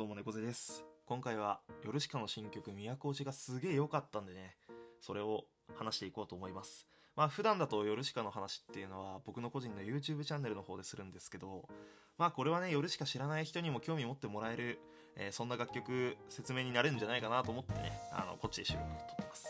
[0.00, 0.82] どうも猫背です。
[1.04, 4.56] 今回はヨルシカの新曲「都落ち」がすげえ良かったんでね
[4.98, 6.86] それを話していこうと思います。
[7.16, 11.68] まあ普段だとヨルシカの話っていうのは僕の個人の YouTube チャンネルの方でするんですけど
[12.16, 14.80] まあこれはねヨルシカ知らない人にも興味持ってもらえる、
[15.16, 19.46] えーそんな楽曲説明になれるんじゃないかなと思ってねあのこっちで収録撮ってます。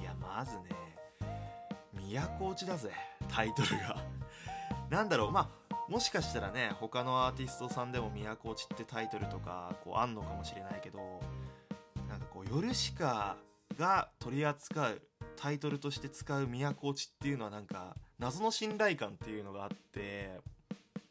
[0.00, 0.70] いやまずね
[1.92, 2.90] 都落ちだぜ
[3.28, 4.02] タイトルが。
[4.88, 5.48] なんだろうまあ
[5.92, 11.20] もしかしたらね他のアーティストさんでも「都落ち」ってタイトルとかこうあんのかもしれないけど
[12.08, 13.36] なんかこうヨルシカ
[13.76, 15.02] が取り扱う
[15.36, 20.40] タイトルとして使う「都落ち」っていうのはなんか謎の信頼感っていうのがあって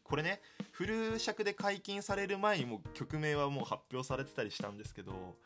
[0.01, 0.41] これね
[0.71, 5.37] フル尺で解禁される前にもう曲名はもう発表されてたりしたんですけど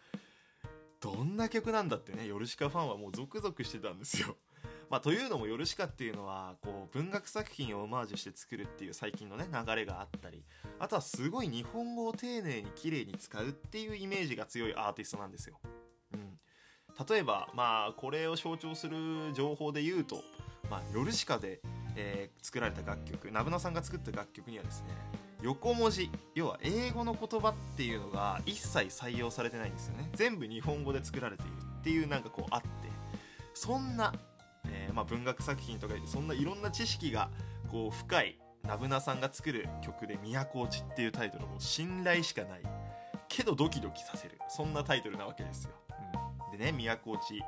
[1.02, 4.38] どんな曲なんだってねヨルシカファンはもうゾクゾクしてたんですよ。
[4.89, 10.44] まあ、というのもヨルシカっていうのはこう文学作品をオマージュして作るっていう最近のね流れがあったり
[10.80, 15.59] あとはすごい日本語を丁寧に綺麗に使うっていうイメージが強いアーティストなんですよ。
[16.13, 16.38] うん、
[17.09, 20.22] 例えばまあこれを象徴する情報で言うと、
[20.69, 21.61] まあ、ヨルシカで、
[21.95, 24.89] えー作られた楽曲ナブナさんが作った楽曲にはですね
[25.42, 32.67] 横文字要は英語の言葉っていうのが一切採用されてないんですよね全部日本語で作られているっていうなんかこうあって
[33.55, 34.14] そんな、
[34.96, 37.30] まあ、文学作品とかそんないろんな知識が
[37.70, 42.62] こう深いナブナさんが作る曲で「都落ち」っていうタイトルも信頼しかない。
[43.28, 44.40] けどドキドキさせる。
[44.48, 45.72] そんなタイトルなわけですよ、
[46.52, 46.72] うん、でね
[47.04, 47.42] 「都落ち」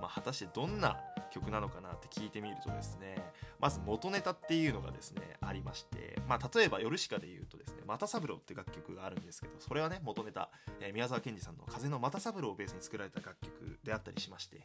[0.00, 0.96] まあ、果たしてどんな
[1.30, 3.16] 曲なのかなって聞いてみるとですね
[3.60, 14.64] まず元ネタっていうのがですねありまして、まあ、例えばヨルシカで言うとですね「又三郎」って楽曲があるんですけどそれはね元ネタ、えー宮沢賢治さんの「風の又三郎」をベースに作られた楽曲であったりしまして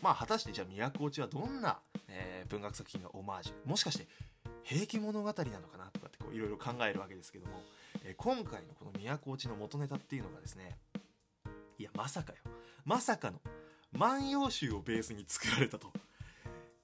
[0.00, 4.06] まあ果たしてじゃあ都落ちはどんな、えー文学作品がオマージュもしかして
[4.62, 7.62] 平家物語なのかなとかっていろいろ考えるわけですけども、
[8.04, 10.78] えー今回のこの都落ちの元ネタっていうのがですね
[11.78, 12.38] いやまさかよ。
[12.84, 13.40] まさかの
[13.92, 15.92] 「万葉集」をベースに作られたと。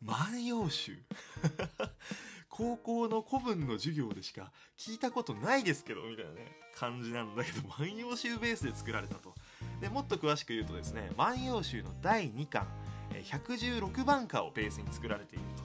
[0.00, 0.98] 万葉集。
[2.48, 9.34] 高校の古文の授業でしか聞いたことないですけどみたいなね感じなんだけど万葉集ベースで作られたと。
[9.80, 12.66] でもっと詳しく言うとですね万葉集の第2巻
[13.10, 15.62] 116番歌をベースに作られていると。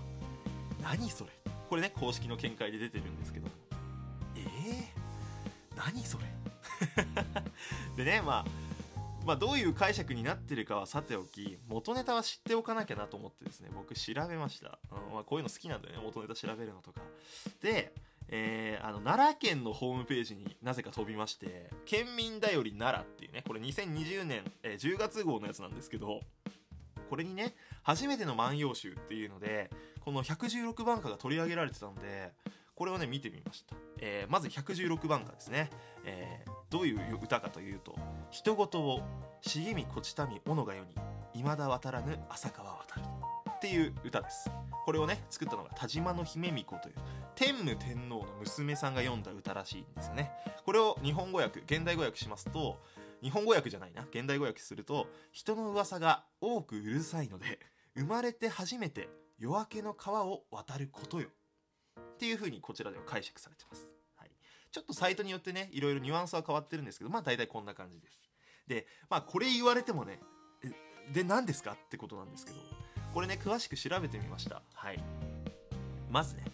[0.82, 1.32] 何それ？
[1.70, 3.50] これね公式の見解で出てるんですけど
[4.36, 6.26] えー、何それ？
[7.98, 8.67] でねまあ
[9.28, 17.02] まあどういう解釈になってるかはさておき元ネタは知っておかなきゃなと思ってですね僕調べました、うんまあ、こういうの好きなんだよね元ネタ調べるのとか。
[17.62, 17.94] で
[18.30, 26.22] えーあの奈良県のホームページになぜか飛びまして「県民だより奈良」っていうねこれ2020年、えー10月号のやつなんですけど
[27.10, 29.70] これにね初めての万葉集っていうので
[30.02, 32.32] この116番歌が取り上げられてたんで
[32.78, 35.70] これをね見てみました、えーまず116番歌ですね、
[36.06, 37.96] えーどういう歌かというと
[38.30, 39.02] 「人事を
[39.42, 40.94] 茂みこちたみ斧が世に
[41.34, 43.02] 未だ渡らぬ浅川渡る」
[43.56, 44.52] っていう歌です。
[44.86, 46.96] これをね作ったのが田島の姫巫女という
[47.36, 50.32] 天武天皇の娘さんが読んだ歌らしいんですよね。
[50.66, 52.82] これを日本語訳現代語訳しますと
[53.22, 57.60] 日本語訳じゃないな現代語訳すると人の噂が多くうるさいので
[57.96, 61.30] 生まれて初めて夜明けの川を渡ることよ。
[62.18, 64.32] っていう風にこちらでは解釈されてます、はい、
[64.72, 68.28] ちょっとサイトによってねいろいろニュアンスは変わってるんですけどまあ大体こんな感じです。
[68.68, 70.20] でまあこれ言われてもね
[71.14, 71.74] で何ですか？
[71.74, 72.58] ってことなんですけど
[73.14, 74.64] これね詳しく調べてみました。
[74.74, 75.00] はい。
[76.10, 76.46] まずね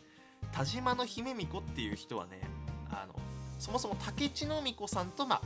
[0.52, 2.42] 田島の姫巫女っていう人はね
[2.90, 3.16] あの
[3.58, 5.42] そもそも竹地の巫女さんとまあ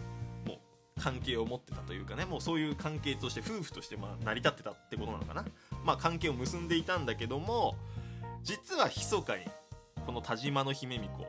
[0.50, 5.46] もう関係を持ってたというかねもうそういう関係として夫婦としてまあ成り立ってたってことなのかな。
[5.86, 7.76] まあ関係を結んでいたんだけども
[8.44, 9.46] 実は密かに
[10.08, 11.28] この田島の姫巫女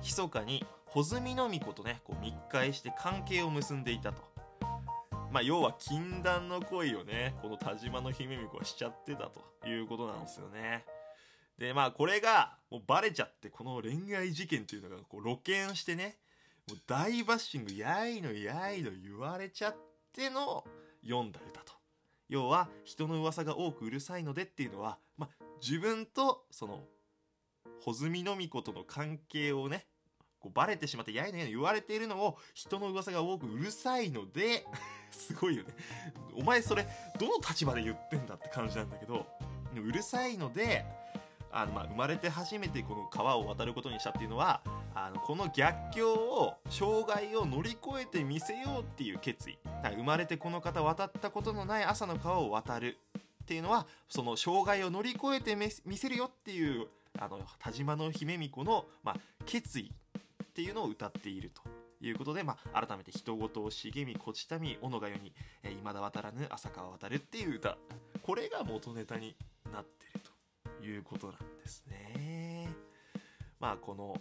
[0.00, 4.22] 密かに穂積の巫女とねこう密会して関係を結んでいたと。
[5.32, 10.84] まあ要は禁断の恋をねこの田島の姫巫女はしちゃってたということなんですよね。
[11.58, 16.16] でまあこれがもうバレちゃってこの恋愛事件っていうのがこう露見してね
[16.68, 19.76] もう大バッシングやいのやいの言われちゃっ
[20.12, 20.62] ての
[21.02, 21.72] 読んだ歌と。
[22.28, 26.84] 要は人の噂が多くうるさいのでっていうのは、まあ、自分とその
[27.84, 29.86] 穂積の巫女との関係をね
[30.40, 34.66] こうバレてしまってやいのやいの言われているのを人の噂が多くうるさいので
[35.10, 35.74] すごいよね。
[36.34, 36.86] お前それ
[37.18, 39.26] どの立場で言ってんだって感じなんだけど
[39.74, 40.84] うるさいので
[41.52, 44.62] あのまあ生まれて初めてこの川を渡ることにしたっていうのは
[44.94, 49.58] あのこの逆境を障害を乗り越えてみせようっていう決意。
[49.64, 52.98] だから生まれてこの方渡ったことのない朝の川を渡る
[53.42, 56.88] っていうのはその障害を乗り越えてみせるよっていう
[57.18, 59.16] あの田島の姫巫女の、まあ、
[59.46, 59.92] 決意
[60.44, 61.62] っていうのを歌っていると
[62.04, 65.32] いうことで、まあ、改めて人事を茂みこちたみ小野が世に、
[65.62, 67.76] えー、だ渡らぬ浅川渡るっていう歌。
[68.22, 69.36] これが元ネタに
[69.72, 70.20] なってる
[70.78, 72.68] ということなんですね。
[73.60, 74.20] まあこの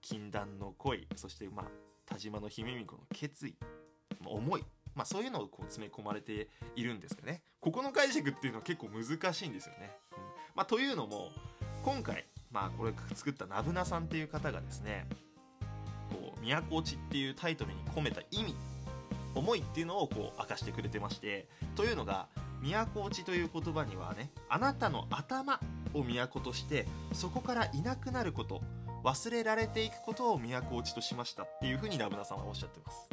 [0.00, 1.66] 禁断の恋そしてまあ
[2.06, 3.54] 田島の姫巫女の決意
[4.20, 4.64] 思い
[4.94, 7.42] まあ、そういうのをこう詰め込まれているんですよね。
[7.60, 10.18] ここの解釈っていうのは結構難しいんですよね、うん。
[10.56, 11.30] まあ、というのも
[11.84, 15.06] 今回、まあ、これ作ったナブナさんっていう方がですね
[16.10, 18.54] こう都落ちっていうタイトルに込めた意味
[19.34, 22.28] 思いっていうのをこう明かしてくれてましてというのが
[22.62, 25.60] 都落ちという言葉にはねあなたの頭
[25.94, 28.62] を都としてそこからいなくなること
[29.04, 33.08] 忘れられていくことを都落ちとしましたっていうふうにナブナさんはおっしゃってます。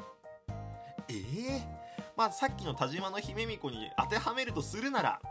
[1.08, 5.22] ええー、まあさっきの田島の姫巫女に当てはめるとするなら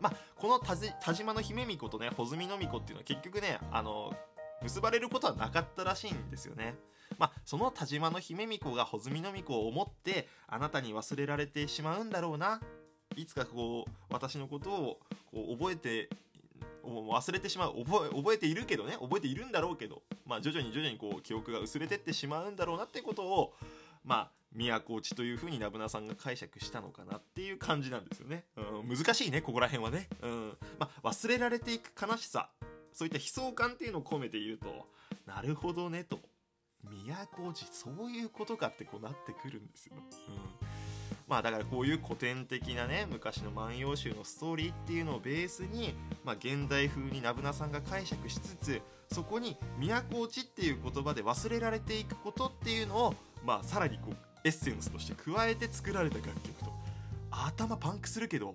[0.00, 4.14] まあこの田島の姫巫女とね穂積の巫女っていうのは結局ねあの
[4.62, 6.74] 結ばれることはなかったらしいんですよね。
[7.18, 12.60] まあ、その田島の姫巫女が穂積の巫女を思ってあなたに忘れられてしまうんだろうな。
[13.16, 15.00] いつかこう私のことを
[15.32, 16.08] こう覚えて
[16.84, 23.52] 忘れてしまう覚え覚えているけどね覚えているんだろうけど、まあ、徐々に徐々にこう記憶が薄れてってしまうんだろうなってことを
[24.08, 32.48] まあ都落ちというふうにナブナさんが解釈したのかなっていう感じなんですよね、うん、難しいねここら辺はね、うんまあ、忘れられていく悲しさ
[32.94, 34.88] そういった悲壮感っていうのを込めていると
[35.26, 36.18] なるほどねと。
[37.36, 40.02] 都落ちそういうことかってこうなってくるんですよ、うん。
[41.26, 45.94] まあだからこういう古典的なね昔の万葉集のストーリーっていうのをベースに、
[46.24, 48.80] まあ、現代風にナブナさんが解釈しつつ
[49.12, 56.72] そこに都落ちっていう言葉で忘れられていくことっていうのを、まあ、さらにこうエッセンスとして加えて作られた楽曲と。
[57.30, 58.54] 頭パンクするけど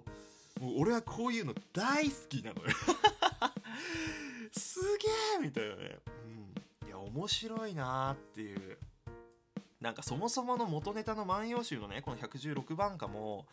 [0.59, 2.69] もう俺はこういうの大好きなのよ。
[4.51, 5.07] すげ
[5.39, 5.97] えみたいなね、
[6.81, 8.77] うん、いや面白いなーっていう。
[9.81, 13.45] なんかそもそもの元ネタの万葉集のねこの116番歌も、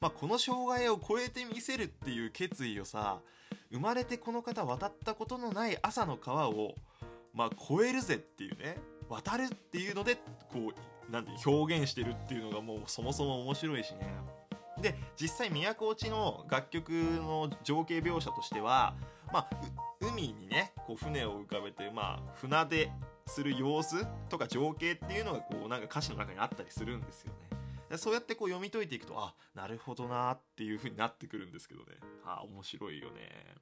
[0.00, 3.20] まあ、この障害を超えてみせるっていう決意をさ
[3.70, 6.74] 生まれてこの方渡ったことのない朝の川を、
[7.32, 8.76] まあ、超えるぜっていうね。
[9.08, 10.16] 渡るっていうので
[10.52, 10.72] こ
[11.08, 14.06] うなんて表現してるっていうのがもうそもそも面白いしね。
[14.80, 18.94] で実際都落ちの楽曲の情景描写としては、
[19.32, 19.50] まあ、
[20.00, 22.92] 海にねこう船を浮かべて、まあ、船で
[23.26, 27.32] する様子とか情景っていうのがこうなんか歌詞の中にあったりするんですよ
[27.90, 27.96] ね。
[27.96, 31.86] そうやってこう読み解いていくとあなるほどなっていう風になってくるんですけどね。
[32.24, 33.54] あ面白いよね。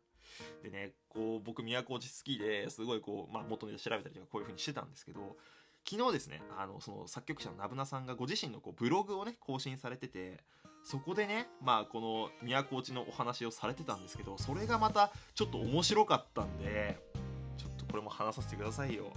[0.63, 5.37] でねこう僕都落ち好きですごいこう、まあ、元ネタ調べたりとかこういう風にしてたんですけど
[5.89, 10.41] 昨日ですねあのその作曲者のナブナさんがご自身のこうブログをね更新されてて
[10.83, 16.99] そこでねまあこの都落ちのお話をされてたんですけどそれがまたちょっと面白かったんで
[17.57, 19.13] ちょっとこれも話させてくださいよ。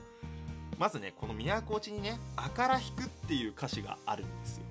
[0.77, 4.63] まずねこの都落ちにね「あから引く」っていう歌詞があるんですよ。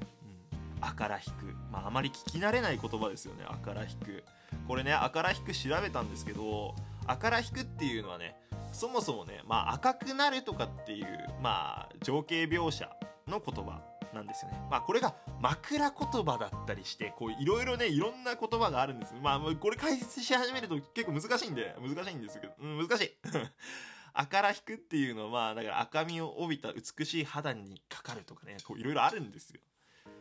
[0.53, 4.25] うん、あから引く、まあ、あまり聞き慣れない言葉ですよねあから引く。
[4.69, 6.75] これねあから引く調べたんですけど
[7.07, 8.37] あから引くっていうのはね
[8.73, 11.07] そもそもね、まあ、赤くなるとかっていう、
[11.43, 12.89] まあ、情景描写
[13.27, 13.83] の言葉
[14.15, 14.59] なんですよね。
[14.71, 19.15] まあこれが枕言葉だったりして、こういろいろね、いろんな言葉があるんです。
[19.23, 23.17] まあこれ解説し始めると結構難しいんで、難しいんですけど、うん、難しい。
[24.15, 29.61] 赤ら引くっていうのはだから赤みを帯びた美しい肌にかかるとかねいろいろあるんですよ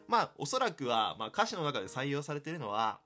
[0.08, 3.00] まあおそらくは、まあ、歌詞の中で採用されてるのは、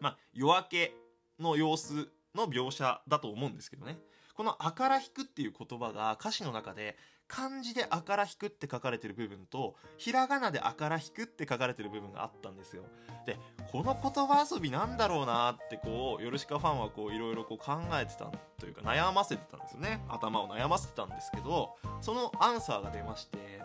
[0.00, 0.94] まあ、夜明け
[1.38, 3.98] の様子の描写だと思うんですけどね。
[4.34, 12.84] この「赤ら引く」っていう言葉が歌詞の中で漢字で「あから引く」って書かれてる部分とひらがなで「あから引く」って書かれてる部分があったんですよ。
[13.24, 13.38] で
[13.72, 17.58] この言葉遊びなんだろうなってこうヨルシカファンはこういろいろ考
[17.94, 20.04] えてたというか悩ませてたんですよね。
[20.08, 23.62] 頭を悩ませてたんですけどそのアンサーが出まして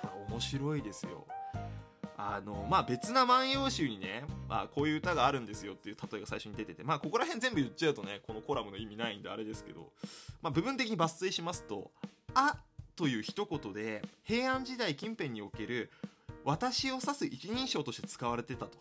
[0.00, 1.26] これ面白いですよ。
[2.18, 9.92] あのまあ別な万葉集にね、まあ、こういう歌があるんですよっていう例えが最初に出ててまあここら辺全部言っちゃうとねこのコラムの意味ないんであれですけど、
[10.40, 11.90] まあ、部分的に抜粋しますと
[12.34, 12.56] 「あ」
[12.96, 15.90] という一言で平安時代近辺における
[16.44, 18.78] 私を指す一人称として使われてたと。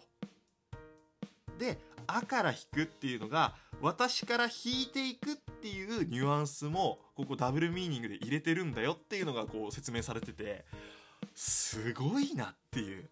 [1.58, 1.78] で
[2.08, 10.66] 「あ」から引くっていうのが私から引いていくっていうニュアンスもここダブルミーニングで入れてるんだよっていうのがこう説明されてて
[11.34, 13.10] すごいなっていう。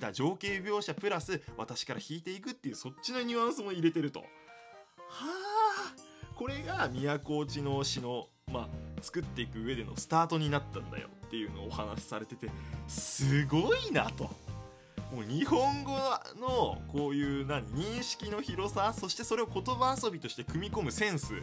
[0.00, 4.20] だ情景描写プラス私から引いていくっていうそっちのニュアンスも入れてると。
[4.20, 5.94] はあ。
[6.34, 8.68] これが都落ちの詩のまあ、
[9.00, 12.48] 作っていく上でのスタートになったんだよっていうのをお話しされてて
[12.88, 14.24] すごいなと。
[15.12, 15.92] もう日本語
[16.40, 21.34] のこういう何認識の広さそしてそれを言葉遊びとして組み込むセンス。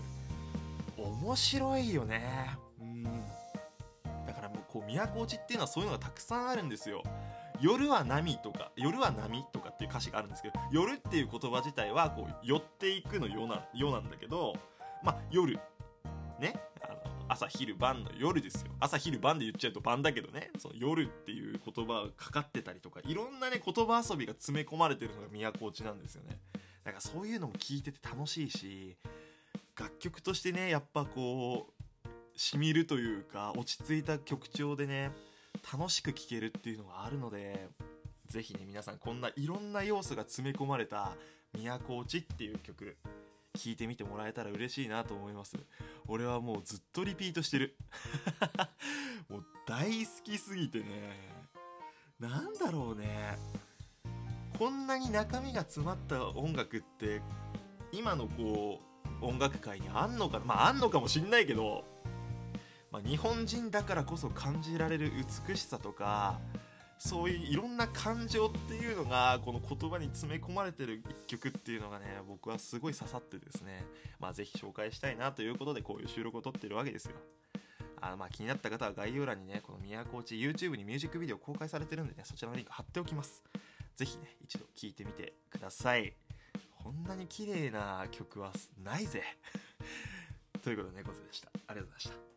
[0.97, 2.57] 面白いよね。
[2.81, 3.03] うん。
[3.03, 7.03] だからもうこう都落ちっていうのはそういうのがたくさんあるんですよ。
[7.59, 14.55] 夜は波とか夜は波とかっていう歌詞があるんですけど夜っていう言葉自体はこう寄っていくのよなよなんだけど
[15.03, 15.59] まあ夜
[16.39, 16.97] ねあの
[17.29, 18.71] 朝昼晩の夜ですよ。
[18.79, 20.49] 朝昼晩で言っちゃうと晩だけどね。
[20.59, 26.39] その夜っていう言葉がかかってたりとかいろんなね言葉遊びが詰め込まれてるのが都落ちなんですよね。
[26.83, 28.95] だからそういうのも聞いてて楽しいし
[29.77, 31.67] 楽曲としてねやっぱこ
[32.05, 35.11] うしみるというか落ち着いた曲調でね
[35.71, 37.67] 楽しく聴けるっていうのがあるので
[38.27, 41.13] ぜひね皆さんこんないろんな要素が詰め込まれた
[41.53, 42.97] 「都落ち」っていう曲
[43.57, 45.57] 聴いてみてもらえたら嬉しいなと思います。
[46.07, 47.75] 俺はもうずっとリピートしてる。
[49.27, 50.85] もう大好きすぎてね。
[52.19, 53.37] なんだろうね。
[54.57, 57.21] こんなに中身が詰まった音楽って
[57.91, 58.81] 今のこ
[59.21, 61.83] う音楽界にあんのかまああんのかもしんないけど
[62.97, 65.11] まあ、日本人だからこそ感じられる
[65.47, 66.39] 美しさとか
[66.97, 73.85] そういういろんな感情っていうのがこの言葉に詰め込まれてる一曲っていうのがね僕はすごい刺さってですね
[74.19, 77.11] まあぜひ紹介したいなということでこういう収録を撮ってるわけですよ。
[78.01, 83.43] あまあ気になった方は概要欄にねこの宮古内 YouTube にミュージックビデオ公開されてるんでねそちらのリンク貼っておきます。
[83.95, 86.15] ぜひね一度聴いてみてください。
[86.83, 88.51] こんなに綺麗な曲は
[88.83, 89.21] ないぜ。
[90.63, 91.49] ということで猫背でした。
[91.67, 92.36] ありがとうございました。